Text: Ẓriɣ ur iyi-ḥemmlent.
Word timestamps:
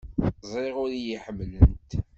Ẓriɣ 0.51 0.75
ur 0.83 0.91
iyi-ḥemmlent. 0.93 1.91